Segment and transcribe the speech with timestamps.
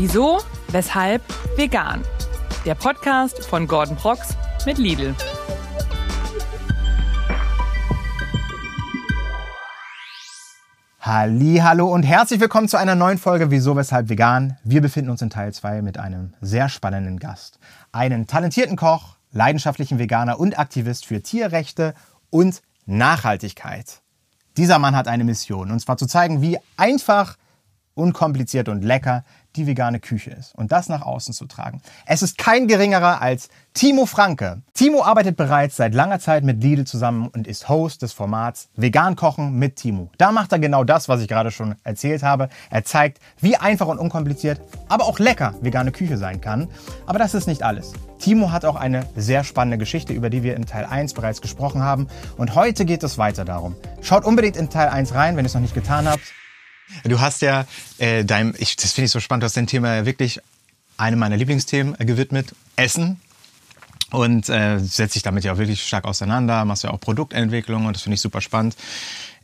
[0.00, 1.24] Wieso, weshalb,
[1.56, 2.02] vegan.
[2.64, 5.12] Der Podcast von Gordon Prox mit Lidl.
[11.00, 14.56] Hallo und herzlich willkommen zu einer neuen Folge Wieso, weshalb vegan.
[14.62, 17.58] Wir befinden uns in Teil 2 mit einem sehr spannenden Gast.
[17.90, 21.94] Einen talentierten Koch, leidenschaftlichen Veganer und Aktivist für Tierrechte
[22.30, 24.00] und Nachhaltigkeit.
[24.56, 27.36] Dieser Mann hat eine Mission, und zwar zu zeigen, wie einfach,
[27.94, 29.24] unkompliziert und lecker
[29.58, 31.82] die vegane Küche ist und das nach außen zu tragen.
[32.06, 34.62] Es ist kein geringerer als Timo Franke.
[34.74, 39.16] Timo arbeitet bereits seit langer Zeit mit Lidl zusammen und ist Host des Formats Vegan
[39.16, 40.10] Kochen mit Timo.
[40.16, 42.48] Da macht er genau das, was ich gerade schon erzählt habe.
[42.70, 46.68] Er zeigt, wie einfach und unkompliziert, aber auch lecker vegane Küche sein kann.
[47.06, 47.92] Aber das ist nicht alles.
[48.18, 51.82] Timo hat auch eine sehr spannende Geschichte, über die wir in Teil 1 bereits gesprochen
[51.82, 52.08] haben.
[52.36, 53.76] Und heute geht es weiter darum.
[54.02, 56.22] Schaut unbedingt in Teil 1 rein, wenn ihr es noch nicht getan habt.
[57.04, 57.66] Du hast ja
[57.98, 60.40] äh, dein, ich, das finde ich so spannend, du hast dein Thema ja wirklich
[60.96, 63.20] einem meiner Lieblingsthemen äh, gewidmet, Essen.
[64.10, 67.94] Und äh, setzt dich damit ja auch wirklich stark auseinander, machst ja auch Produktentwicklung und
[67.94, 68.74] das finde ich super spannend.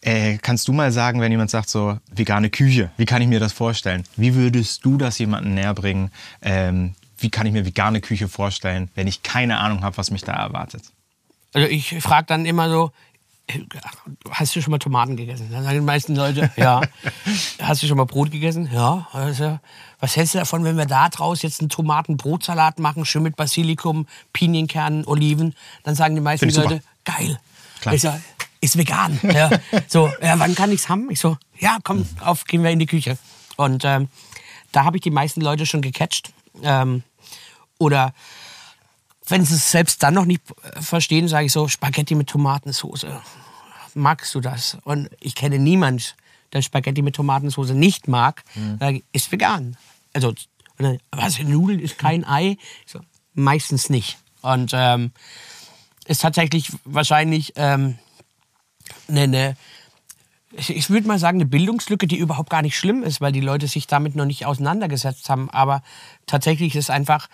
[0.00, 3.40] Äh, kannst du mal sagen, wenn jemand sagt so vegane Küche, wie kann ich mir
[3.40, 4.04] das vorstellen?
[4.16, 6.10] Wie würdest du das jemandem näher bringen?
[6.40, 10.22] Ähm, wie kann ich mir vegane Küche vorstellen, wenn ich keine Ahnung habe, was mich
[10.22, 10.82] da erwartet?
[11.52, 12.90] Also ich frage dann immer so,
[14.30, 15.48] hast du schon mal Tomaten gegessen?
[15.50, 16.80] Dann sagen die meisten Leute, ja.
[17.60, 18.70] hast du schon mal Brot gegessen?
[18.72, 19.06] Ja.
[19.12, 19.58] Also,
[20.00, 24.06] was hältst du davon, wenn wir da draus jetzt einen Tomatenbrotsalat machen, schön mit Basilikum,
[24.32, 25.54] Pinienkernen, Oliven?
[25.82, 27.16] Dann sagen die meisten Leute, super.
[27.18, 27.38] geil.
[27.80, 27.94] Klar.
[27.94, 28.20] Ich sag,
[28.60, 29.18] ist vegan.
[29.22, 29.50] Ja.
[29.88, 31.10] So, ja, wann kann ich's haben?
[31.10, 33.18] Ich so, ja, komm, auf, gehen wir in die Küche.
[33.56, 34.08] Und ähm,
[34.72, 36.32] da habe ich die meisten Leute schon gecatcht.
[36.62, 37.02] Ähm,
[37.78, 38.14] oder
[39.28, 40.42] wenn sie es selbst dann noch nicht
[40.80, 43.06] verstehen, sage ich so, Spaghetti mit Tomatensauce.
[43.94, 44.78] Magst du das?
[44.84, 46.04] Und ich kenne niemanden,
[46.52, 49.02] der Spaghetti mit Tomatensauce nicht mag, mhm.
[49.12, 49.76] ist vegan.
[50.12, 50.34] Also,
[51.10, 52.56] was, Nudeln ist kein Ei?
[52.86, 53.00] So,
[53.34, 54.18] meistens nicht.
[54.42, 55.12] Und ähm,
[56.06, 57.98] ist tatsächlich wahrscheinlich ähm,
[59.08, 59.56] eine, ne,
[60.56, 63.66] ich würde mal sagen, eine Bildungslücke, die überhaupt gar nicht schlimm ist, weil die Leute
[63.66, 65.50] sich damit noch nicht auseinandergesetzt haben.
[65.50, 65.82] Aber
[66.26, 67.28] tatsächlich ist es einfach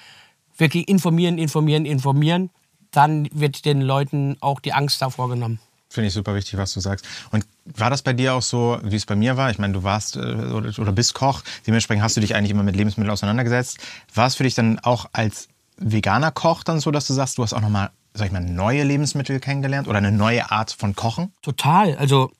[0.61, 2.51] wirklich informieren, informieren, informieren.
[2.91, 5.61] Dann wird den Leuten auch die Angst davor genommen.
[5.89, 7.05] Finde ich super wichtig, was du sagst.
[7.33, 9.51] Und war das bei dir auch so, wie es bei mir war?
[9.51, 12.77] Ich meine, du warst äh, oder bist Koch, dementsprechend hast du dich eigentlich immer mit
[12.77, 13.79] Lebensmitteln auseinandergesetzt.
[14.15, 15.49] War es für dich dann auch als
[15.79, 18.85] veganer Koch dann so, dass du sagst, du hast auch nochmal, sag ich mal, neue
[18.85, 21.33] Lebensmittel kennengelernt oder eine neue Art von Kochen?
[21.43, 21.97] Total.
[21.97, 22.31] Also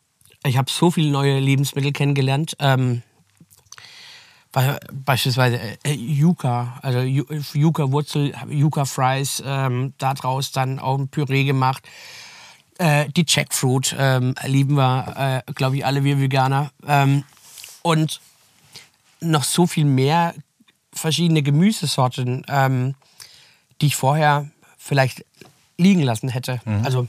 [0.45, 2.57] ich habe so viele neue Lebensmittel kennengelernt.
[2.61, 3.03] Ähm,
[4.53, 11.89] beispielsweise äh, Yuca, also Yuca-Wurzel, Yuca-Fries, ähm, daraus dann auch ein Püree gemacht.
[12.79, 16.73] Äh, die Jackfruit ähm, lieben wir, äh, glaube ich, alle wir Veganer.
[16.87, 17.25] Ähm,
[17.83, 18.21] und
[19.21, 20.35] noch so viel mehr
[20.93, 22.95] verschiedene Gemüsesorten, ähm,
[23.81, 25.25] die ich vorher vielleicht
[25.77, 26.61] liegen lassen hätte.
[26.65, 26.85] Mhm.
[26.85, 27.07] Also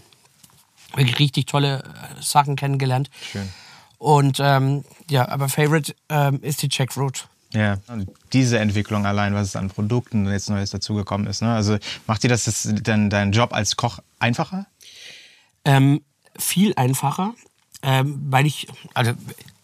[0.96, 3.10] wirklich richtig tolle äh, Sachen kennengelernt.
[3.32, 3.50] Schön.
[3.98, 7.28] Und ähm, ja, aber Favorite ähm, ist die Jackfruit.
[7.54, 11.42] Ja, und diese Entwicklung allein, was es an Produkten jetzt Neues dazugekommen ist.
[11.42, 11.54] Ne?
[11.54, 14.68] Also macht dir das, das dann deinen Job als Koch einfacher?
[15.66, 16.02] Ähm,
[16.38, 17.34] viel einfacher,
[17.84, 19.12] ähm, weil ich, also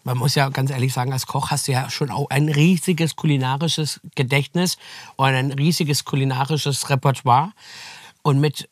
[0.04, 3.16] man muss ja ganz ehrlich sagen, als Koch hast du ja schon auch ein riesiges
[3.16, 4.76] kulinarisches Gedächtnis
[5.16, 7.52] und ein riesiges kulinarisches Repertoire.
[8.22, 8.68] Und mit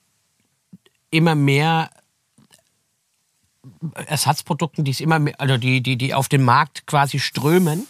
[1.10, 1.90] immer mehr
[4.06, 7.86] Ersatzprodukten, die es immer mehr, also die, die, die auf den Markt quasi strömen,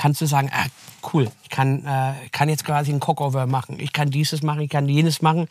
[0.00, 0.64] kannst du sagen, ah,
[1.12, 4.70] cool, ich kann, äh, kann jetzt quasi ein Cookover machen, ich kann dieses machen, ich
[4.70, 5.46] kann jenes machen.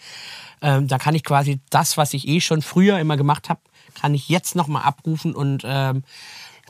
[0.64, 3.59] Ähm, da kann ich quasi das, was ich eh schon früher immer gemacht habe,
[3.94, 6.04] kann ich jetzt nochmal abrufen und ähm,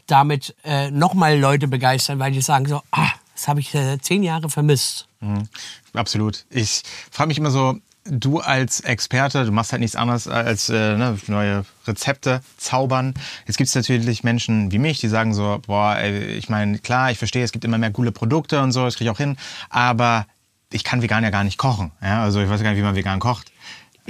[0.08, 4.24] damit äh, nochmal Leute begeistern, weil die sagen so, ah, das habe ich äh, zehn
[4.24, 5.08] Jahre vermisst.
[5.22, 5.48] Mhm,
[5.94, 6.46] absolut.
[6.50, 10.96] Ich frage mich immer so, du als Experte, du machst halt nichts anderes als äh,
[10.98, 13.14] ne, neue Rezepte zaubern.
[13.46, 17.12] Jetzt gibt es natürlich Menschen wie mich, die sagen so, boah, ey, ich meine, klar,
[17.12, 19.38] ich verstehe, es gibt immer mehr coole Produkte und so, das kriege ich auch hin,
[19.70, 20.26] aber
[20.72, 21.92] ich kann vegan ja gar nicht kochen.
[22.02, 22.24] Ja?
[22.24, 23.52] Also ich weiß gar nicht, wie man vegan kocht.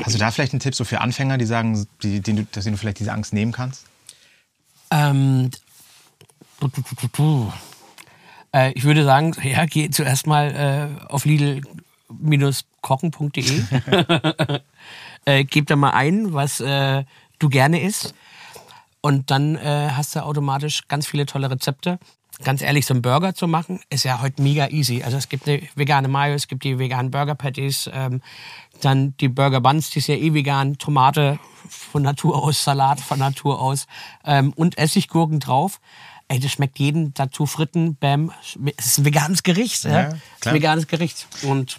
[0.02, 2.64] Hast du da vielleicht einen Tipp so für Anfänger, die sagen, die, den du, dass
[2.64, 3.86] du vielleicht diese Angst nehmen kannst?
[4.92, 5.50] Ähm,
[8.54, 11.62] äh, ich würde sagen, ja, geh zuerst mal äh, auf Lidl
[12.82, 13.64] kochen.de.
[15.26, 17.04] äh, gib da mal ein, was äh,
[17.40, 18.14] du gerne isst.
[19.02, 22.00] Und dann äh, hast du automatisch ganz viele tolle Rezepte.
[22.44, 25.04] Ganz ehrlich, so einen Burger zu machen, ist ja heute mega easy.
[25.04, 28.22] Also es gibt eine vegane Mayo, es gibt die veganen Burger Patties, ähm,
[28.80, 31.38] dann die Burger Buns, die ist ja eh vegan, Tomate
[31.68, 33.88] von Natur aus, Salat von Natur aus
[34.24, 35.82] ähm, und Essiggurken drauf.
[36.30, 38.32] ey, das schmeckt jeden dazu Fritten, bam,
[38.78, 39.84] es ist ein veganes Gericht.
[39.84, 40.10] Ja, Ja,
[40.46, 41.28] ein veganes Gericht.
[41.42, 41.78] Und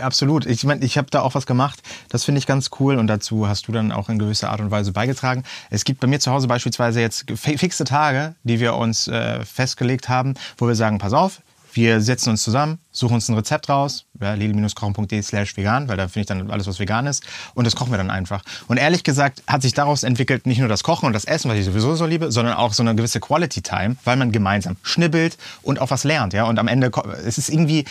[0.00, 0.46] Absolut.
[0.46, 1.80] Ich meine, ich habe da auch was gemacht.
[2.08, 4.70] Das finde ich ganz cool und dazu hast du dann auch in gewisser Art und
[4.70, 5.42] Weise beigetragen.
[5.70, 9.44] Es gibt bei mir zu Hause beispielsweise jetzt fi- fixe Tage, die wir uns äh,
[9.44, 11.42] festgelegt haben, wo wir sagen, pass auf,
[11.72, 16.08] wir setzen uns zusammen, suchen uns ein Rezept raus, ja, lidl-kochen.de slash vegan, weil da
[16.08, 17.24] finde ich dann alles, was vegan ist
[17.54, 18.42] und das kochen wir dann einfach.
[18.66, 21.58] Und ehrlich gesagt hat sich daraus entwickelt nicht nur das Kochen und das Essen, was
[21.58, 25.38] ich sowieso so liebe, sondern auch so eine gewisse Quality Time, weil man gemeinsam schnibbelt
[25.62, 26.32] und auch was lernt.
[26.32, 26.44] Ja?
[26.44, 26.90] Und am Ende,
[27.24, 27.84] es ist irgendwie,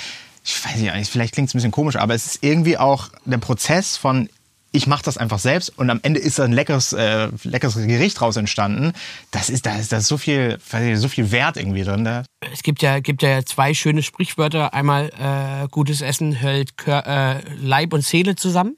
[0.43, 3.37] ich weiß nicht, vielleicht klingt es ein bisschen komisch, aber es ist irgendwie auch der
[3.37, 4.29] Prozess von,
[4.71, 8.21] ich mache das einfach selbst und am Ende ist da ein leckeres, äh, leckeres Gericht
[8.21, 8.93] raus entstanden.
[9.31, 10.59] Das ist, da ist, da so viel,
[10.95, 12.05] so viel Wert irgendwie drin.
[12.05, 12.23] Da.
[12.53, 14.73] es gibt ja, gibt ja zwei schöne Sprichwörter.
[14.73, 18.77] Einmal äh, gutes Essen hält Kör äh, Leib und Seele zusammen.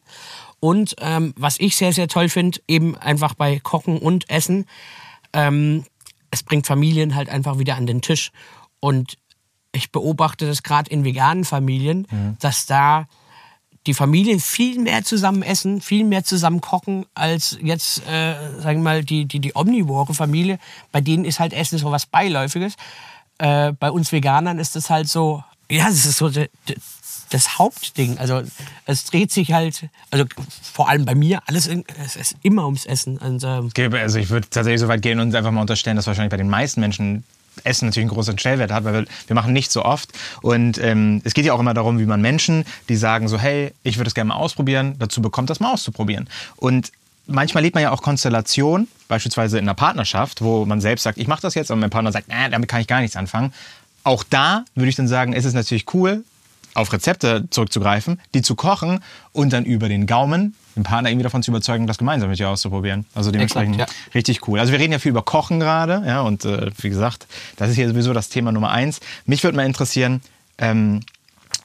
[0.61, 4.67] Und ähm, was ich sehr, sehr toll finde, eben einfach bei Kochen und Essen,
[5.33, 5.83] ähm,
[6.29, 8.31] es bringt Familien halt einfach wieder an den Tisch.
[8.79, 9.17] Und
[9.71, 12.07] ich beobachte das gerade in veganen Familien,
[12.39, 13.07] dass da
[13.87, 18.83] die Familien viel mehr zusammen essen, viel mehr zusammen kochen, als jetzt, äh, sagen wir
[18.83, 20.59] mal, die, die, die omnivore Familie.
[20.91, 22.75] Bei denen ist halt Essen so was Beiläufiges.
[23.39, 26.49] Äh, bei uns Veganern ist das halt so, ja, es ist so de,
[27.31, 28.19] das Hauptding.
[28.19, 28.43] Also
[28.85, 30.25] es dreht sich halt, also
[30.61, 33.17] vor allem bei mir, alles in, es ist immer ums Essen.
[33.17, 36.29] Und, ähm, Also ich würde tatsächlich so weit gehen und einfach mal unterstellen, dass wahrscheinlich
[36.29, 37.23] bei den meisten Menschen
[37.63, 40.11] Essen natürlich einen großen Stellwert hat, weil wir, machen nicht so oft.
[40.41, 43.73] Und ähm, es geht ja auch immer darum, wie man Menschen, die sagen so, hey,
[43.83, 46.29] ich würde es gerne mal ausprobieren, dazu bekommt, das mal auszuprobieren.
[46.57, 46.91] Und
[47.27, 51.27] manchmal lebt man ja auch Konstellationen, beispielsweise in einer Partnerschaft, wo man selbst sagt, ich
[51.27, 53.53] mache das jetzt, und mein Partner sagt, äh, damit kann ich gar nichts anfangen.
[54.03, 56.23] Auch da würde ich dann sagen, ist es natürlich cool,
[56.73, 59.01] auf Rezepte zurückzugreifen, die zu kochen
[59.33, 62.49] und dann über den Gaumen den Partner irgendwie davon zu überzeugen, das gemeinsam mit dir
[62.49, 63.05] auszuprobieren.
[63.13, 64.59] Also dementsprechend Exakt, richtig cool.
[64.59, 67.27] Also wir reden ja viel über Kochen gerade, ja, und äh, wie gesagt,
[67.57, 68.99] das ist hier sowieso das Thema Nummer eins.
[69.25, 70.21] Mich würde mal interessieren,
[70.57, 71.01] ähm,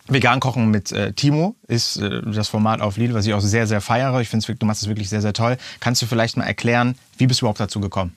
[0.08, 3.66] Vegan kochen mit äh, Timo ist äh, das Format auf Lidl, was ich auch sehr,
[3.66, 4.20] sehr feiere.
[4.20, 5.56] Ich finde, du machst es wirklich sehr, sehr toll.
[5.80, 8.14] Kannst du vielleicht mal erklären, wie bist du überhaupt dazu gekommen?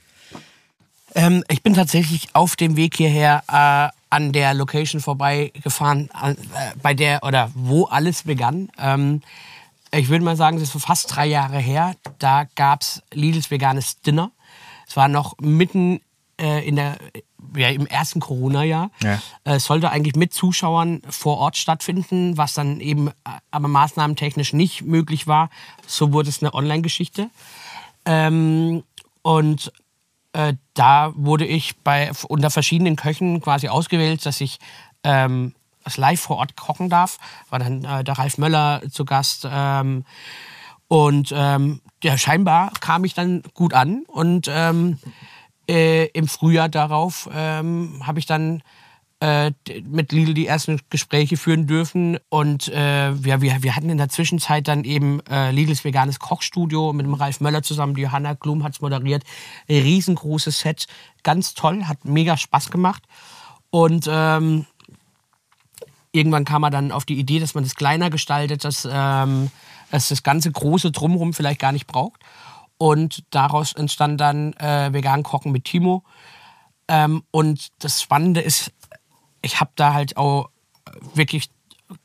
[1.16, 6.36] Ähm, ich bin tatsächlich auf dem Weg hierher äh, an der Location vorbeigefahren, äh,
[6.82, 8.70] bei der oder wo alles begann.
[8.78, 9.22] Ähm,
[9.92, 11.96] ich würde mal sagen, das ist fast drei Jahre her.
[12.20, 14.32] Da gab's Lidls veganes Dinner.
[14.88, 16.02] Es war noch mitten
[16.40, 16.98] äh, in der,
[17.56, 18.92] ja, im ersten Corona-Jahr.
[19.04, 19.14] Ja.
[19.44, 23.12] Äh, Es sollte eigentlich mit Zuschauern vor Ort stattfinden, was dann eben äh,
[23.52, 25.50] aber maßnahmentechnisch nicht möglich war.
[25.86, 27.30] So wurde es eine Online-Geschichte.
[28.06, 28.84] Ähm,
[29.22, 29.72] und
[30.40, 34.60] äh, da wurde ich bei, unter verschiedenen Köchen quasi ausgewählt, dass ich
[35.04, 35.54] ähm,
[35.84, 37.18] das live vor Ort kochen darf.
[37.50, 39.48] War dann äh, der Ralf Möller zu Gast.
[39.50, 40.06] Ähm,
[40.88, 44.04] und ähm, ja, scheinbar kam ich dann gut an.
[44.08, 44.98] Und ähm,
[45.68, 48.64] äh, im Frühjahr darauf ähm, habe ich dann
[49.22, 49.52] äh,
[49.84, 52.18] mit Lidl die ersten Gespräche führen dürfen.
[52.30, 56.94] Und äh, wir, wir, wir hatten in der Zwischenzeit dann eben äh, Lidls veganes Kochstudio
[56.94, 57.96] mit dem Ralf Möller zusammen.
[57.96, 59.24] Die Hanna Klum hat es moderiert.
[59.68, 60.88] Ein riesengroßes Set.
[61.24, 63.04] Ganz toll, hat mega Spaß gemacht.
[63.72, 64.66] Und ähm,
[66.12, 69.52] irgendwann kam er dann auf die Idee, dass man das kleiner gestaltet, dass ähm,
[69.92, 72.22] es das ganze große Drumherum vielleicht gar nicht braucht.
[72.78, 76.04] Und daraus entstand dann äh, vegan Kochen mit Timo.
[76.88, 78.72] Ähm, und das Spannende ist,
[79.42, 80.50] ich habe da halt auch
[81.14, 81.50] wirklich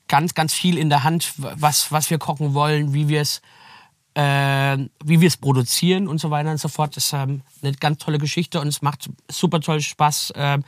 [0.08, 3.40] ganz, ganz viel in der Hand, was, was wir kochen wollen, wie wir es
[4.14, 6.96] äh, wie wir es produzieren und so weiter und so fort.
[6.96, 10.62] Das ist ähm, eine ganz tolle Geschichte und es macht super toll Spaß, ähm,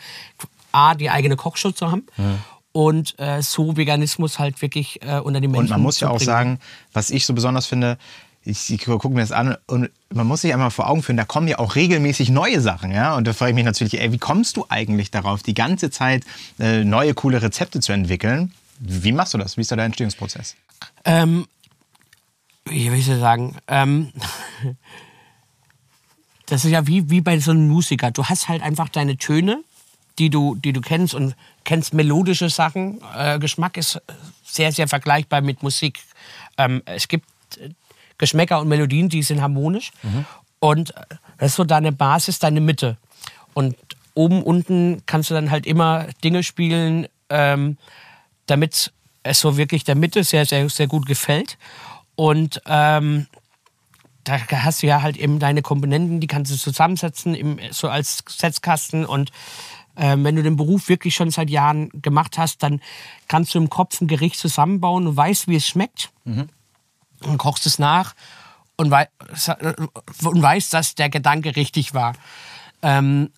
[0.72, 2.06] A, die eigene Kochshow zu haben
[2.76, 6.16] und äh, so Veganismus halt wirklich äh, unter die Menschen Und man muss ja auch
[6.16, 6.26] bringen.
[6.26, 6.58] sagen,
[6.92, 7.96] was ich so besonders finde,
[8.46, 11.24] ich, ich gucke mir das an und man muss sich einmal vor Augen führen, da
[11.24, 13.16] kommen ja auch regelmäßig neue Sachen, ja.
[13.16, 16.24] Und da frage ich mich natürlich, ey, wie kommst du eigentlich darauf, die ganze Zeit
[16.60, 18.52] äh, neue, coole Rezepte zu entwickeln?
[18.78, 19.56] Wie machst du das?
[19.56, 20.54] Wie ist da der Entstehungsprozess?
[21.04, 21.46] Ähm,
[22.64, 23.56] wie will ich das sagen?
[23.66, 24.12] Ähm,
[26.46, 28.12] das ist ja wie, wie bei so einem Musiker.
[28.12, 29.62] Du hast halt einfach deine Töne,
[30.20, 31.34] die du, die du kennst und
[31.64, 33.00] kennst melodische Sachen.
[33.16, 34.00] Äh, Geschmack ist
[34.44, 35.98] sehr, sehr vergleichbar mit Musik.
[36.58, 37.26] Ähm, es gibt
[38.18, 39.92] Geschmäcker und Melodien, die sind harmonisch.
[40.58, 41.02] Und äh,
[41.38, 42.96] das ist so deine Basis, deine Mitte.
[43.54, 43.76] Und
[44.14, 47.76] oben, unten kannst du dann halt immer Dinge spielen, ähm,
[48.46, 48.92] damit
[49.22, 51.58] es so wirklich der Mitte sehr, sehr, sehr gut gefällt.
[52.14, 53.26] Und ähm,
[54.24, 58.24] da hast du ja halt eben deine Komponenten, die kannst du zusammensetzen, im, so als
[58.28, 59.04] Setzkasten.
[59.04, 59.30] Und
[59.96, 62.80] ähm, wenn du den Beruf wirklich schon seit Jahren gemacht hast, dann
[63.28, 66.10] kannst du im Kopf ein Gericht zusammenbauen und weißt, wie es schmeckt.
[67.26, 68.14] Und kochst es nach
[68.76, 69.08] und, wei
[70.24, 72.14] und weißt, dass der Gedanke richtig war.
[72.82, 73.30] Ähm,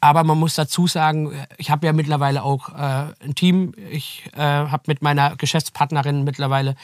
[0.00, 3.72] Aber man muss dazu sagen, ich habe ja mittlerweile auch äh, ein Team.
[3.90, 6.76] Ich äh, habe mit meiner Geschäftspartnerin mittlerweile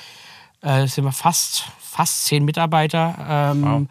[0.62, 3.14] äh, sind wir fast fast zehn Mitarbeiter.
[3.28, 3.82] Ähm, wow.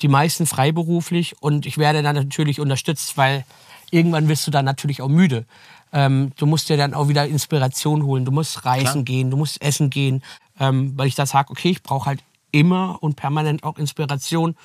[0.00, 3.44] Die meisten freiberuflich und ich werde dann natürlich unterstützt, weil
[3.90, 5.44] irgendwann wirst du dann natürlich auch müde.
[5.92, 8.24] Ähm, du musst dir dann auch wieder Inspiration holen.
[8.24, 9.04] Du musst reisen Klar.
[9.04, 10.22] gehen, du musst essen gehen,
[10.58, 14.56] ähm, weil ich da sage, okay, ich brauche halt immer und permanent auch Inspiration,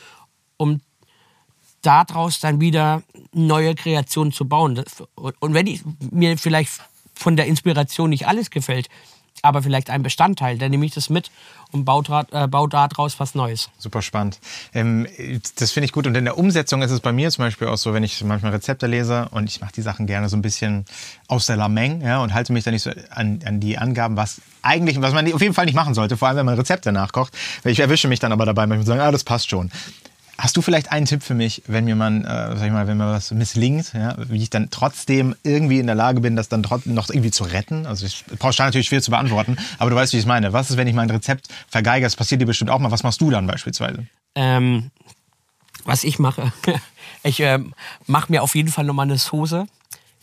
[0.58, 0.81] um
[1.81, 3.03] daraus dann wieder
[3.34, 4.84] neue Kreationen zu bauen.
[5.15, 5.81] Und wenn ich,
[6.12, 6.81] mir vielleicht
[7.13, 8.89] von der Inspiration nicht alles gefällt,
[9.41, 11.31] aber vielleicht ein Bestandteil, dann nehme ich das mit
[11.72, 13.69] und baue, äh, baue daraus was Neues.
[13.77, 14.39] Super spannend.
[14.74, 15.08] Ähm,
[15.58, 16.08] das finde ich gut.
[16.08, 18.51] Und in der Umsetzung ist es bei mir zum Beispiel auch so, wenn ich manchmal
[18.51, 20.86] Rezepte lese und ich mache die Sachen gerne so ein bisschen
[21.27, 24.41] aus der Lameng ja, und halte mich da nicht so an, an die Angaben, was
[24.62, 27.34] eigentlich, was man auf jeden Fall nicht machen sollte, vor allem wenn man Rezepte nachkocht.
[27.63, 29.72] Ich erwische mich dann aber dabei, manchmal sagen, ah, das passt schon.
[30.41, 32.98] Hast du vielleicht einen Tipp für mich, wenn mir man, äh, sag ich mal, wenn
[32.98, 36.63] mir was misslingt, ja, wie ich dann trotzdem irgendwie in der Lage bin, das dann
[36.63, 37.86] trotzdem noch irgendwie zu retten?
[37.86, 40.53] Also ich pauschal natürlich schwer zu beantworten, aber du weißt, wie ich es meine.
[40.53, 42.05] Was ist, wenn ich mein Rezept vergeige?
[42.05, 42.89] Das passiert dir bestimmt auch mal.
[42.89, 44.05] Was machst du dann beispielsweise?
[44.36, 44.91] Ähm,
[45.84, 46.53] was ich mache,
[47.24, 47.60] ich äh,
[48.08, 49.65] mache mir auf jeden Fall nochmal eine Soße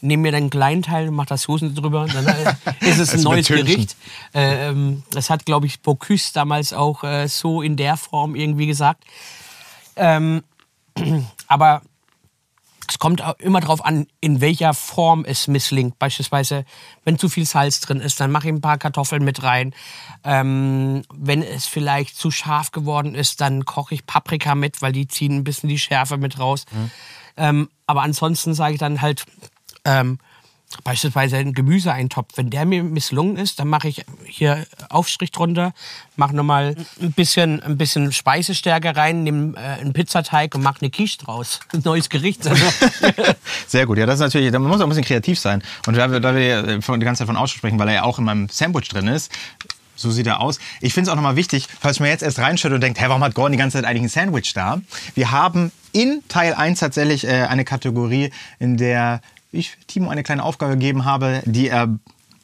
[0.02, 3.23] nehme mir dann einen kleinen Teil, mache das Soßen drüber, dann äh, ist es ein
[3.23, 3.96] neues Gericht.
[4.35, 8.66] Äh, ähm, das hat, glaube ich, Bocuse damals auch äh, so in der Form irgendwie
[8.66, 9.04] gesagt.
[9.97, 10.43] Ähm,
[11.49, 11.83] aber
[12.88, 15.99] es kommt immer darauf an, in welcher Form es misslingt.
[15.99, 16.65] Beispielsweise,
[17.05, 19.75] wenn zu viel Salz drin ist, dann mache ich ein paar Kartoffeln mit rein.
[20.25, 25.09] Ähm, wenn es vielleicht zu scharf geworden ist, dann koche ich Paprika mit, weil die
[25.09, 26.65] ziehen ein bisschen die Schärfe mit raus.
[26.71, 26.91] Mhm.
[27.37, 29.25] Ähm, aber ansonsten sage ich dann halt,
[29.85, 30.19] ähm,
[30.85, 35.73] beispielsweise ein Gemüseeintopf, wenn der mir misslungen ist, dann mache ich hier Aufstrich drunter,
[36.16, 40.90] mache nochmal ein bisschen, ein bisschen Speisestärke rein, nehme äh, einen Pizzateig und mache eine
[40.90, 41.61] Quiche draus.
[41.73, 42.47] Ein neues Gericht.
[42.47, 42.64] Also.
[43.66, 45.62] Sehr gut, ja, das ist natürlich, da muss auch ein bisschen kreativ sein.
[45.87, 48.25] Und da wir, da wir die ganze Zeit von aussprechen, weil er ja auch in
[48.25, 49.30] meinem Sandwich drin ist,
[49.97, 50.59] so sieht er aus.
[50.80, 53.25] Ich finde es auch nochmal wichtig, falls man jetzt erst reinschaut und denkt, hey, warum
[53.25, 54.80] hat Gordon die ganze Zeit eigentlich ein Sandwich da?
[55.14, 59.21] Wir haben in Teil 1 tatsächlich äh, eine Kategorie, in der
[59.57, 61.99] ich Timo eine kleine Aufgabe gegeben habe, die er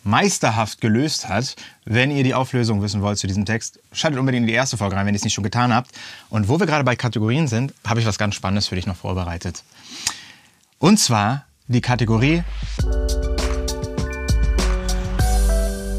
[0.04, 1.54] meisterhaft gelöst hat.
[1.84, 4.96] Wenn ihr die Auflösung wissen wollt zu diesem Text, schaltet unbedingt in die erste Folge
[4.96, 5.90] rein, wenn ihr es nicht schon getan habt.
[6.28, 8.96] Und wo wir gerade bei Kategorien sind, habe ich was ganz Spannendes für dich noch
[8.96, 9.62] vorbereitet.
[10.78, 12.42] Und zwar die Kategorie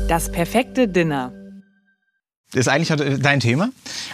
[0.08, 1.32] Das perfekte Dinner
[2.54, 3.70] ist eigentlich dein Thema.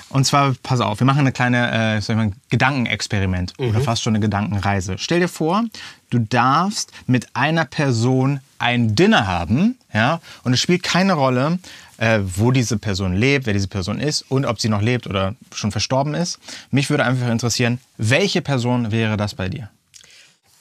[0.10, 3.70] Und zwar, pass auf, wir machen eine kleine äh, mal, Gedankenexperiment mhm.
[3.70, 4.96] oder fast schon eine Gedankenreise.
[4.98, 5.64] Stell dir vor,
[6.10, 11.60] du darfst mit einer Person ein Dinner haben, ja, und es spielt keine Rolle,
[11.98, 15.36] äh, wo diese Person lebt, wer diese Person ist und ob sie noch lebt oder
[15.54, 16.40] schon verstorben ist.
[16.72, 19.70] Mich würde einfach interessieren, welche Person wäre das bei dir?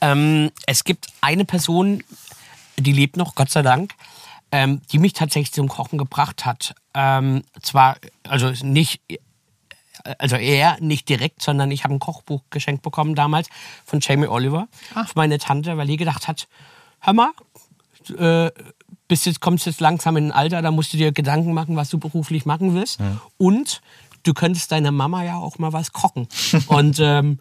[0.01, 2.03] Ähm, es gibt eine Person,
[2.77, 3.93] die lebt noch, Gott sei Dank
[4.53, 6.75] ähm, die mich tatsächlich zum Kochen gebracht hat.
[6.95, 9.01] Ähm, zwar, also nicht,
[10.19, 13.49] also er nicht direkt, sondern ich habe ein Kochbuch geschenkt bekommen damals
[13.85, 15.09] von Jamie Oliver, Ach.
[15.09, 16.49] für meine Tante, weil die gedacht hat,
[17.01, 17.31] hör mal,
[18.17, 18.51] äh,
[19.07, 21.89] bis jetzt kommst jetzt langsam in ein Alter, da musst du dir Gedanken machen, was
[21.89, 23.01] du beruflich machen willst.
[23.01, 23.21] Ja.
[23.39, 23.81] Und
[24.23, 26.29] du könntest deiner Mama ja auch mal was kochen.
[26.69, 27.41] Und ähm,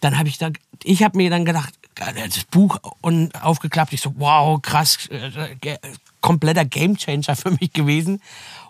[0.00, 0.50] dann habe ich da,
[0.82, 5.78] ich habe mir dann gedacht, das Buch und aufgeklappt, ich so, wow, krass, äh,
[6.20, 8.20] kompletter Gamechanger für mich gewesen.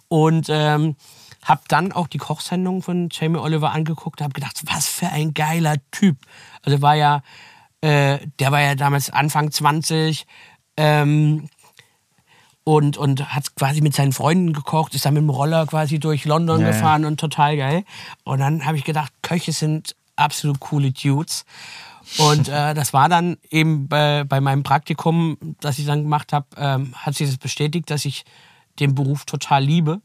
[0.09, 0.97] Und ähm,
[1.43, 5.77] habe dann auch die Kochsendung von Jamie Oliver angeguckt, habe gedacht, was für ein geiler
[5.91, 6.17] Typ.
[6.63, 7.23] Also war ja,
[7.81, 10.27] äh, der war ja damals Anfang 20
[10.77, 11.49] ähm,
[12.65, 16.25] und, und hat quasi mit seinen Freunden gekocht, ist dann mit dem Roller quasi durch
[16.25, 17.85] London ja, gefahren und total geil.
[18.25, 21.45] Und dann habe ich gedacht, Köche sind absolut coole Dudes.
[22.19, 26.47] Und äh, das war dann eben bei, bei meinem Praktikum, das ich dann gemacht habe,
[26.57, 28.25] ähm, hat sich das bestätigt, dass ich
[28.79, 30.01] den Beruf total liebe.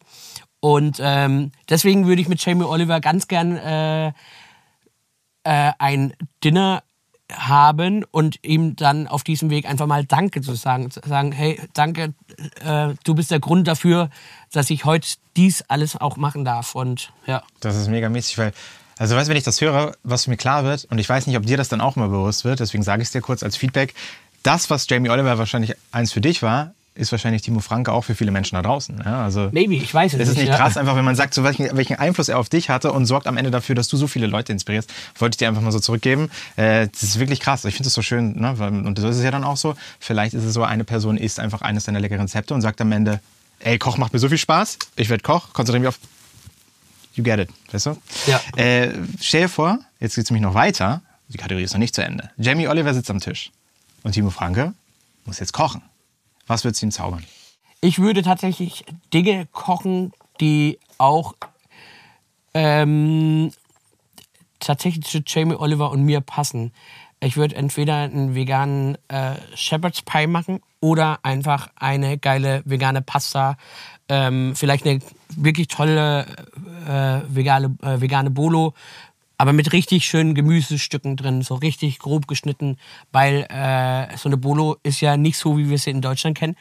[0.59, 4.11] Und ähm, deswegen würde ich mit Jamie Oliver ganz gern äh, äh,
[5.43, 6.83] ein Dinner
[7.33, 10.91] haben und ihm dann auf diesem Weg einfach mal Danke zu sagen.
[10.91, 12.13] Zu sagen, hey, danke,
[12.63, 14.09] äh, du bist der Grund dafür,
[14.51, 16.75] dass ich heute dies alles auch machen darf.
[16.75, 17.43] Und ja.
[17.59, 18.53] Das ist mega mäßig, weil
[19.01, 21.43] also weißt, wenn ich das höre, was mir klar wird, und ich weiß nicht, ob
[21.43, 23.95] dir das dann auch mal bewusst wird, deswegen sage ich es dir kurz als Feedback,
[24.43, 28.13] das, was Jamie Oliver wahrscheinlich eins für dich war, ist wahrscheinlich Timo Franke auch für
[28.13, 29.01] viele Menschen da draußen.
[29.03, 30.21] Ja, also Maybe, ich weiß es nicht.
[30.21, 32.69] Das ist nicht krass, einfach wenn man sagt, so welchen, welchen, Einfluss er auf dich
[32.69, 34.93] hatte und sorgt am Ende dafür, dass du so viele Leute inspirierst.
[35.17, 36.29] Wollte ich dir einfach mal so zurückgeben.
[36.55, 37.65] Äh, das ist wirklich krass.
[37.65, 38.39] Ich finde es so schön.
[38.39, 38.51] Ne?
[38.51, 39.73] Und so ist es ja dann auch so.
[39.99, 42.91] Vielleicht ist es so, eine Person isst einfach eines deiner leckeren Rezepte und sagt am
[42.91, 43.19] Ende,
[43.61, 44.77] ey, Koch macht mir so viel Spaß.
[44.95, 45.99] Ich werde Koch, konzentriere mich auf
[47.21, 47.97] You get it, weißt du?
[48.25, 48.41] Ja.
[48.55, 51.03] Äh, stell dir vor, jetzt geht es nämlich noch weiter.
[51.27, 52.31] Die Kategorie ist noch nicht zu Ende.
[52.37, 53.51] Jamie Oliver sitzt am Tisch.
[54.01, 54.73] Und Timo Franke
[55.25, 55.83] muss jetzt kochen.
[56.47, 57.23] Was wird sie ihm zaubern?
[57.79, 61.35] Ich würde tatsächlich Dinge kochen, die auch
[62.55, 63.51] ähm,
[64.59, 66.73] tatsächlich zu Jamie Oliver und mir passen.
[67.23, 73.57] Ich würde entweder einen veganen äh, Shepherd's Pie machen oder einfach eine geile vegane Pasta.
[74.09, 74.99] Ähm, vielleicht eine
[75.35, 76.25] wirklich tolle
[76.87, 78.73] äh, vegane, äh, vegane Bolo,
[79.37, 82.77] aber mit richtig schönen Gemüsestücken drin, so richtig grob geschnitten,
[83.11, 86.55] weil äh, so eine Bolo ist ja nicht so, wie wir sie in Deutschland kennen,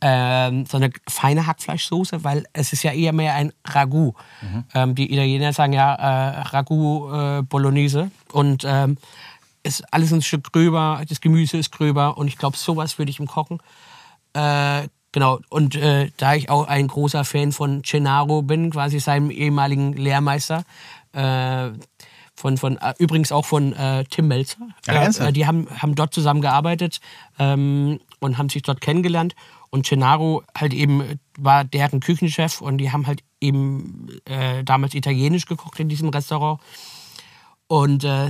[0.00, 4.14] ähm, so eine feine Hackfleischsoße, weil es ist ja eher mehr ein Ragout.
[4.40, 4.64] Mhm.
[4.74, 8.98] Ähm, die Italiener sagen ja äh, Ragout äh, Bolognese und ähm,
[9.62, 13.20] ist alles ein Stück gröber, das Gemüse ist gröber und ich glaube, sowas würde ich
[13.20, 13.58] im Kochen.
[14.34, 19.30] Äh, genau, und äh, da ich auch ein großer Fan von Gennaro bin, quasi seinem
[19.30, 20.64] ehemaligen Lehrmeister,
[21.12, 21.70] äh,
[22.34, 24.68] von, von äh, übrigens auch von äh, Tim Melzer.
[24.86, 27.00] Ja, äh, die haben, haben dort zusammengearbeitet
[27.38, 29.34] ähm, und haben sich dort kennengelernt.
[29.70, 34.06] Und Gennaro halt eben war deren Küchenchef und die haben halt eben
[34.66, 36.60] damals italienisch gekocht in diesem Restaurant.
[37.68, 38.28] Und äh,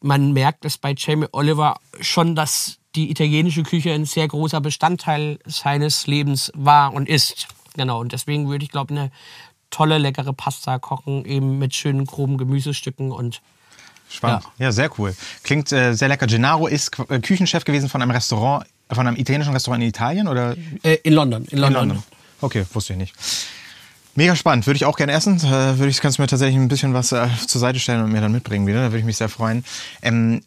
[0.00, 5.38] man merkt es bei Jamie Oliver schon, dass die italienische Küche ein sehr großer Bestandteil
[5.44, 7.48] seines Lebens war und ist.
[7.76, 9.10] Genau, und deswegen würde ich, glaube eine
[9.70, 13.40] tolle, leckere Pasta kochen, eben mit schönen, groben Gemüsestücken und
[14.10, 14.42] Spannend.
[14.58, 15.14] Ja, ja sehr cool.
[15.44, 16.26] Klingt äh, sehr lecker.
[16.26, 20.56] Gennaro ist äh, Küchenchef gewesen von einem Restaurant, von einem italienischen Restaurant in Italien oder?
[20.82, 21.44] Äh, in London.
[21.44, 21.82] In London.
[21.82, 22.04] In London.
[22.40, 23.14] Okay, wusste ich nicht.
[24.14, 24.66] Mega spannend.
[24.66, 25.38] Würde ich auch gerne essen.
[25.38, 28.12] Äh, würde ich, kannst du mir tatsächlich ein bisschen was äh, zur Seite stellen und
[28.12, 28.82] mir dann mitbringen wieder.
[28.82, 29.64] Da würde ich mich sehr freuen.
[30.02, 30.42] Ähm,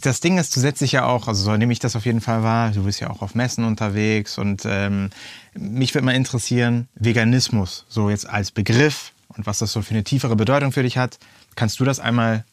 [0.00, 2.20] das Ding ist, du setzt dich ja auch, also so nehme ich das auf jeden
[2.20, 5.10] Fall wahr, du bist ja auch auf Messen unterwegs und ähm,
[5.54, 10.04] mich würde mal interessieren, Veganismus, so jetzt als Begriff und was das so für eine
[10.04, 11.18] tiefere Bedeutung für dich hat.
[11.54, 12.44] Kannst du das einmal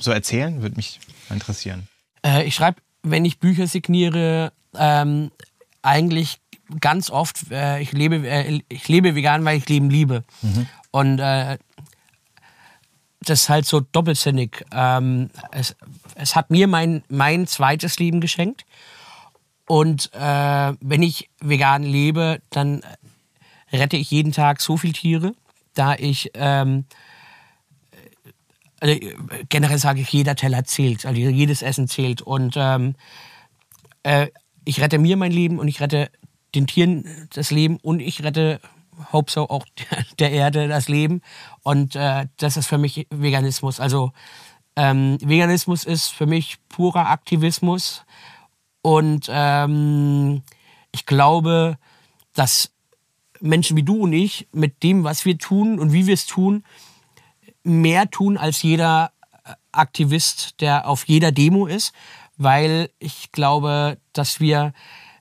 [0.00, 0.62] so erzählen?
[0.62, 1.88] Würde mich mal interessieren.
[2.24, 5.30] Äh, ich schreibe, wenn ich Bücher signiere, ähm,
[5.82, 6.38] eigentlich
[6.80, 10.24] ganz oft, äh, ich, lebe, äh, ich lebe vegan, weil ich Leben liebe.
[10.42, 10.66] Mhm.
[10.90, 11.58] Und äh,
[13.20, 14.64] das ist halt so doppelsinnig.
[14.72, 15.76] Ähm, es,
[16.14, 18.64] es hat mir mein, mein zweites Leben geschenkt.
[19.66, 22.82] Und äh, wenn ich vegan lebe, dann
[23.72, 25.34] rette ich jeden Tag so viele Tiere,
[25.74, 26.86] da ich ähm,
[28.80, 28.98] also
[29.48, 32.22] generell sage ich, jeder Teller zählt, also jedes Essen zählt.
[32.22, 32.94] Und ähm,
[34.02, 34.28] äh,
[34.64, 36.10] ich rette mir mein Leben und ich rette
[36.54, 38.60] den Tieren das Leben und ich rette,
[39.12, 39.66] hope so, auch
[40.18, 41.22] der Erde das Leben.
[41.62, 43.80] Und äh, das ist für mich Veganismus.
[43.80, 44.12] Also
[44.76, 48.04] ähm, Veganismus ist für mich purer Aktivismus.
[48.82, 50.42] Und ähm,
[50.92, 51.78] ich glaube,
[52.34, 52.70] dass
[53.40, 56.64] Menschen wie du und ich mit dem, was wir tun und wie wir es tun,
[57.62, 59.12] mehr tun als jeder
[59.72, 61.92] Aktivist, der auf jeder Demo ist,
[62.36, 64.72] weil ich glaube, dass wir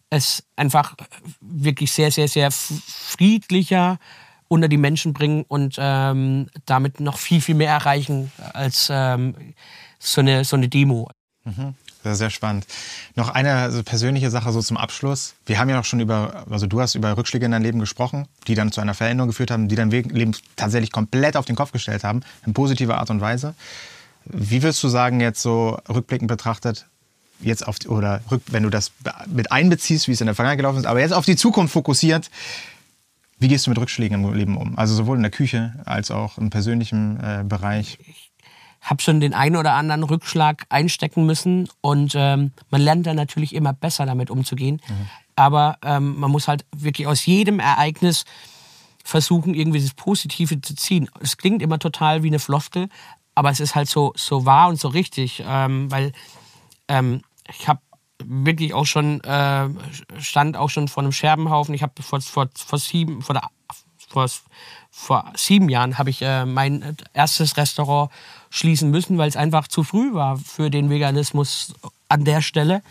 [0.09, 0.95] es einfach
[1.41, 3.99] wirklich sehr, sehr, sehr friedlicher
[4.47, 9.35] unter die Menschen bringen und ähm, damit noch viel, viel mehr erreichen als ähm,
[9.99, 11.09] so, eine, so eine Demo.
[11.43, 11.75] Mhm.
[12.03, 12.65] Sehr, sehr spannend.
[13.15, 15.35] Noch eine also persönliche Sache so zum Abschluss.
[15.45, 18.27] Wir haben ja noch schon über, also du hast über Rückschläge in deinem Leben gesprochen,
[18.47, 21.71] die dann zu einer Veränderung geführt haben, die dein Leben tatsächlich komplett auf den Kopf
[21.73, 23.55] gestellt haben, in positiver Art und Weise.
[24.23, 26.85] Wie würdest du sagen, jetzt so rückblickend betrachtet,
[27.39, 28.91] jetzt auf, oder wenn du das
[29.27, 32.29] mit einbeziehst, wie es in der Vergangenheit gelaufen ist, aber jetzt auf die Zukunft fokussiert,
[33.39, 34.77] wie gehst du mit Rückschlägen im Leben um?
[34.77, 37.99] Also sowohl in der Küche als auch im persönlichen äh, Bereich.
[38.01, 38.31] Ich
[38.81, 43.53] habe schon den einen oder anderen Rückschlag einstecken müssen und ähm, man lernt dann natürlich
[43.53, 44.81] immer besser damit umzugehen.
[44.87, 45.09] Mhm.
[45.35, 48.25] Aber ähm, man muss halt wirklich aus jedem Ereignis
[49.03, 51.09] versuchen, irgendwie das Positive zu ziehen.
[51.21, 52.89] Es klingt immer total wie eine Floskel,
[53.35, 56.11] aber es ist halt so, so wahr und so richtig, ähm, weil
[56.87, 57.79] ähm, ich habe
[58.23, 59.69] wirklich auch schon, äh,
[60.19, 61.73] stand auch schon vor einem Scherbenhaufen.
[61.73, 63.49] Ich habe vor, vor, vor sieben, vor, der,
[64.07, 64.27] vor,
[64.89, 68.11] vor sieben Jahren habe ich äh, mein erstes Restaurant
[68.49, 71.73] schließen müssen, weil es einfach zu früh war für den Veganismus
[72.09, 72.81] an der Stelle.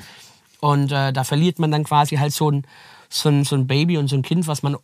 [0.60, 2.66] Und äh, da verliert man dann quasi halt so ein,
[3.08, 4.76] so, ein, so ein Baby und so ein Kind, was man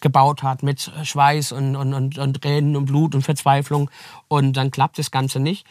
[0.00, 3.90] gebaut hat mit Schweiß und, und, und, und Tränen und Blut und Verzweiflung.
[4.28, 5.66] Und dann klappt das Ganze nicht.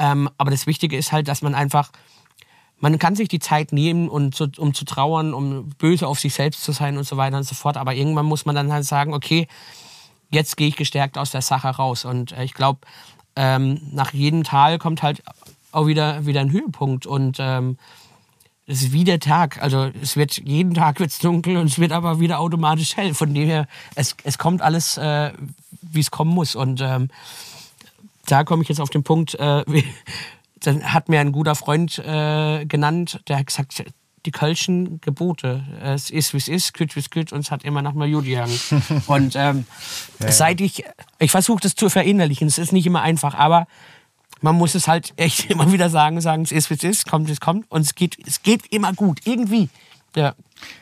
[0.00, 1.92] Ähm, aber das Wichtige ist halt, dass man einfach
[2.80, 6.32] man kann sich die Zeit nehmen, und zu, um zu trauern, um böse auf sich
[6.32, 7.76] selbst zu sein und so weiter und so fort.
[7.76, 9.46] Aber irgendwann muss man dann halt sagen, okay,
[10.30, 12.04] jetzt gehe ich gestärkt aus der Sache raus.
[12.04, 12.80] Und äh, ich glaube,
[13.36, 15.22] ähm, nach jedem Tal kommt halt
[15.72, 17.06] auch wieder, wieder ein Höhepunkt.
[17.06, 17.76] Und ähm,
[18.66, 19.60] es ist wie der Tag.
[19.62, 23.12] Also es wird jeden Tag wird's dunkel und es wird aber wieder automatisch hell.
[23.12, 25.32] Von dem her, es, es kommt alles, äh,
[25.82, 26.54] wie es kommen muss.
[26.54, 27.10] Und ähm,
[28.26, 29.64] da komme ich jetzt auf den Punkt, äh,
[30.60, 33.84] dann hat mir ein guter Freund äh, genannt, der hat gesagt,
[34.26, 35.64] die Kölschen Gebote.
[35.82, 38.30] Es ist, wie es ist, küt, wie es küt, und es hat immer nach Majudi
[38.30, 38.60] gehangen.
[39.06, 39.64] und ähm,
[40.18, 40.32] ja.
[40.32, 40.84] seit ich,
[41.18, 43.66] ich versuche das zu verinnerlichen, es ist nicht immer einfach, aber
[44.42, 47.28] man muss es halt echt immer wieder sagen, sagen, es ist, wie es ist, kommt,
[47.28, 49.68] wie es kommt, und es geht, es geht immer gut, irgendwie.
[50.16, 50.34] Ja.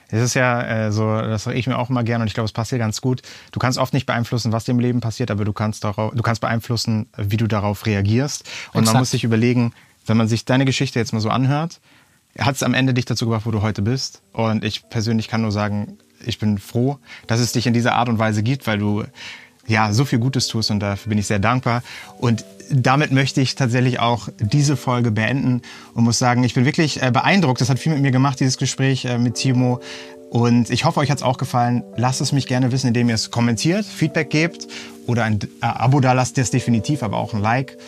[0.08, 2.46] Es ist ja äh, so, das sage ich mir auch immer gerne und ich glaube,
[2.46, 3.22] es passiert ganz gut.
[3.52, 6.22] Du kannst oft nicht beeinflussen, was dir im Leben passiert, aber du kannst, darauf, du
[6.22, 8.48] kannst beeinflussen, wie du darauf reagierst.
[8.72, 8.86] Und Exakt.
[8.86, 9.74] man muss sich überlegen,
[10.06, 11.80] wenn man sich deine Geschichte jetzt mal so anhört,
[12.38, 14.22] hat es am Ende dich dazu gebracht, wo du heute bist.
[14.32, 18.08] Und ich persönlich kann nur sagen, ich bin froh, dass es dich in dieser Art
[18.08, 19.04] und Weise gibt, weil du
[19.68, 21.82] ja so viel Gutes tust und dafür bin ich sehr dankbar.
[22.18, 25.62] Und damit möchte ich tatsächlich auch diese Folge beenden
[25.94, 27.60] und muss sagen, ich bin wirklich äh, beeindruckt.
[27.60, 29.80] Das hat viel mit mir gemacht, dieses Gespräch äh, mit Timo.
[30.30, 31.82] Und ich hoffe, euch hat es auch gefallen.
[31.96, 34.68] Lasst es mich gerne wissen, indem ihr es kommentiert, Feedback gebt
[35.06, 37.78] oder ein äh, Abo da lasst, das definitiv, aber auch ein Like.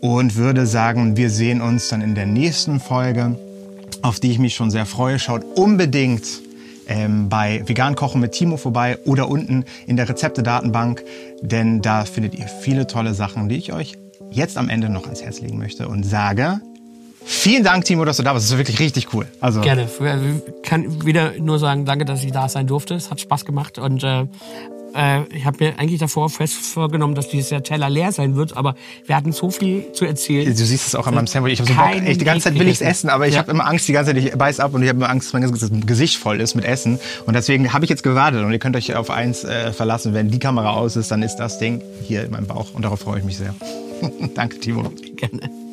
[0.00, 3.38] Und würde sagen, wir sehen uns dann in der nächsten Folge,
[4.02, 5.18] auf die ich mich schon sehr freue.
[5.18, 6.24] Schaut unbedingt
[6.88, 11.02] ähm, bei Vegan Kochen mit Timo vorbei oder unten in der Rezepte-Datenbank,
[11.42, 13.94] denn da findet ihr viele tolle Sachen, die ich euch
[14.30, 16.60] jetzt am Ende noch ans Herz legen möchte und sage,
[17.28, 18.46] Vielen Dank, Timo, dass du da warst.
[18.46, 19.26] Das ist wirklich richtig cool.
[19.40, 19.88] Also Gerne.
[19.88, 22.94] Ich kann wieder nur sagen, danke, dass ich da sein durfte.
[22.94, 24.26] Es hat Spaß gemacht und äh,
[24.96, 28.56] äh, ich habe mir eigentlich davor fest vorgenommen, dass dieses Jahr Teller leer sein wird,
[28.56, 30.46] aber wir hatten so viel zu erzählen.
[30.46, 31.54] Du siehst es auch an meinem Sandwich.
[31.54, 33.40] Ich habe so Bock, echt, die ganze Zeit will ich es essen, aber ich ja.
[33.40, 35.32] habe immer Angst, die ganze Zeit, ich beiß ab und ich habe immer Angst, dass
[35.32, 36.98] mein ganzes Gesicht voll ist mit Essen.
[37.26, 40.14] Und deswegen habe ich jetzt gewartet und ihr könnt euch auf eins äh, verlassen.
[40.14, 43.00] Wenn die Kamera aus ist, dann ist das Ding hier in meinem Bauch und darauf
[43.00, 43.54] freue ich mich sehr.
[44.34, 44.92] Danke, Timo.
[45.16, 45.65] Gerne.